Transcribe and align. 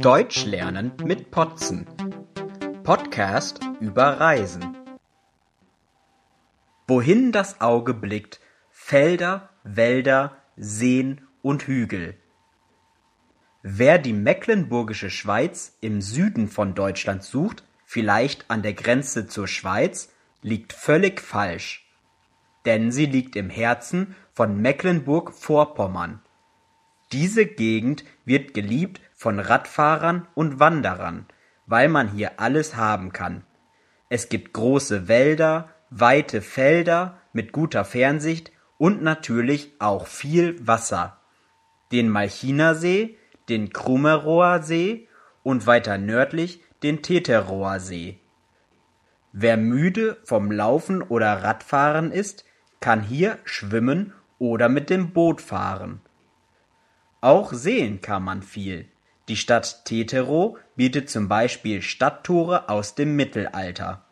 Deutsch 0.00 0.46
lernen 0.46 0.92
mit 1.04 1.30
Potzen. 1.30 1.86
Podcast 2.84 3.60
über 3.80 4.18
Reisen. 4.18 4.74
Wohin 6.86 7.32
das 7.32 7.60
Auge 7.60 7.92
blickt, 7.92 8.40
Felder, 8.70 9.50
Wälder, 9.62 10.38
Seen 10.56 11.20
und 11.42 11.64
Hügel. 11.64 12.14
Wer 13.62 13.98
die 13.98 14.14
Mecklenburgische 14.14 15.10
Schweiz 15.10 15.76
im 15.82 16.00
Süden 16.00 16.48
von 16.48 16.74
Deutschland 16.74 17.22
sucht, 17.22 17.62
vielleicht 17.84 18.50
an 18.50 18.62
der 18.62 18.72
Grenze 18.72 19.26
zur 19.26 19.48
Schweiz, 19.48 20.10
liegt 20.40 20.72
völlig 20.72 21.20
falsch. 21.20 21.86
Denn 22.64 22.90
sie 22.90 23.04
liegt 23.04 23.36
im 23.36 23.50
Herzen 23.50 24.16
von 24.32 24.62
Mecklenburg-Vorpommern. 24.62 26.22
Diese 27.12 27.44
Gegend 27.44 28.04
wird 28.24 28.54
geliebt 28.54 29.02
von 29.20 29.38
Radfahrern 29.38 30.26
und 30.32 30.60
Wanderern, 30.60 31.26
weil 31.66 31.90
man 31.90 32.08
hier 32.08 32.40
alles 32.40 32.76
haben 32.76 33.12
kann. 33.12 33.44
Es 34.08 34.30
gibt 34.30 34.54
große 34.54 35.08
Wälder, 35.08 35.68
weite 35.90 36.40
Felder 36.40 37.18
mit 37.34 37.52
guter 37.52 37.84
Fernsicht 37.84 38.50
und 38.78 39.02
natürlich 39.02 39.74
auch 39.78 40.06
viel 40.06 40.66
Wasser. 40.66 41.18
Den 41.92 42.08
Malchiner 42.08 42.74
See, 42.74 43.18
den 43.50 43.74
Krummerower 43.74 44.62
See 44.62 45.06
und 45.42 45.66
weiter 45.66 45.98
nördlich 45.98 46.62
den 46.82 47.02
Teterower 47.02 47.78
See. 47.78 48.20
Wer 49.32 49.58
müde 49.58 50.16
vom 50.24 50.50
Laufen 50.50 51.02
oder 51.02 51.42
Radfahren 51.42 52.10
ist, 52.10 52.46
kann 52.80 53.02
hier 53.02 53.38
schwimmen 53.44 54.14
oder 54.38 54.70
mit 54.70 54.88
dem 54.88 55.12
Boot 55.12 55.42
fahren. 55.42 56.00
Auch 57.20 57.52
sehen 57.52 58.00
kann 58.00 58.24
man 58.24 58.40
viel. 58.40 58.88
Die 59.28 59.36
Stadt 59.36 59.84
Teterow 59.84 60.58
bietet 60.76 61.10
zum 61.10 61.28
Beispiel 61.28 61.82
Stadttore 61.82 62.68
aus 62.68 62.94
dem 62.94 63.16
Mittelalter. 63.16 64.04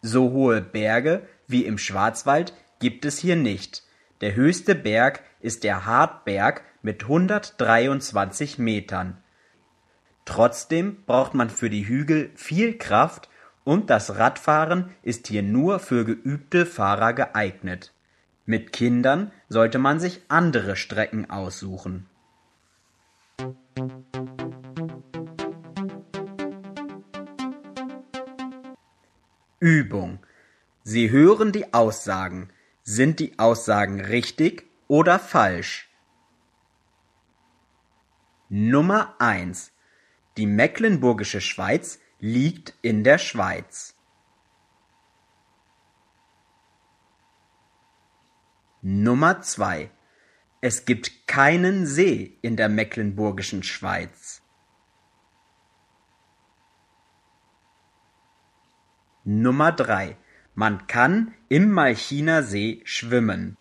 So 0.00 0.32
hohe 0.32 0.60
Berge 0.60 1.26
wie 1.46 1.64
im 1.64 1.78
Schwarzwald 1.78 2.52
gibt 2.80 3.04
es 3.04 3.18
hier 3.18 3.36
nicht. 3.36 3.84
Der 4.20 4.34
höchste 4.34 4.74
Berg 4.74 5.22
ist 5.40 5.64
der 5.64 5.86
Hartberg 5.86 6.62
mit 6.82 7.02
123 7.02 8.58
Metern. 8.58 9.18
Trotzdem 10.24 11.04
braucht 11.04 11.34
man 11.34 11.50
für 11.50 11.70
die 11.70 11.86
Hügel 11.86 12.30
viel 12.34 12.78
Kraft 12.78 13.28
und 13.64 13.90
das 13.90 14.16
Radfahren 14.18 14.90
ist 15.02 15.28
hier 15.28 15.42
nur 15.42 15.78
für 15.78 16.04
geübte 16.04 16.66
Fahrer 16.66 17.12
geeignet. 17.12 17.92
Mit 18.44 18.72
Kindern 18.72 19.30
sollte 19.48 19.78
man 19.78 20.00
sich 20.00 20.20
andere 20.28 20.76
Strecken 20.76 21.30
aussuchen. 21.30 22.06
Übung. 29.62 30.18
Sie 30.82 31.12
hören 31.12 31.52
die 31.52 31.72
Aussagen. 31.72 32.50
Sind 32.82 33.20
die 33.20 33.38
Aussagen 33.38 34.00
richtig 34.00 34.68
oder 34.88 35.20
falsch? 35.20 35.88
Nummer 38.48 39.14
1. 39.20 39.70
Die 40.36 40.46
Mecklenburgische 40.46 41.40
Schweiz 41.40 42.00
liegt 42.18 42.74
in 42.82 43.04
der 43.04 43.18
Schweiz. 43.18 43.94
Nummer 48.80 49.42
2. 49.42 49.92
Es 50.60 50.86
gibt 50.86 51.28
keinen 51.28 51.86
See 51.86 52.36
in 52.42 52.56
der 52.56 52.68
Mecklenburgischen 52.68 53.62
Schweiz. 53.62 54.41
Nummer 59.24 59.70
3. 59.70 60.16
Man 60.54 60.88
kann 60.88 61.34
im 61.48 61.70
Malchiner 61.70 62.42
See 62.42 62.82
schwimmen. 62.84 63.56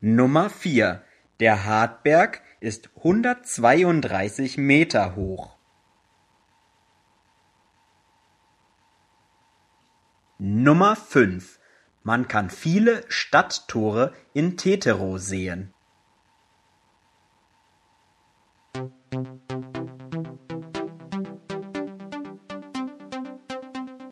Nummer 0.00 0.50
4. 0.50 1.04
Der 1.38 1.64
Hartberg 1.64 2.42
ist 2.58 2.90
132 2.96 4.58
Meter 4.58 5.14
hoch. 5.14 5.56
Nummer 10.38 10.96
5. 10.96 11.60
Man 12.02 12.26
kann 12.26 12.50
viele 12.50 13.04
Stadttore 13.08 14.12
in 14.34 14.56
Teterow 14.56 15.16
sehen. 15.18 15.72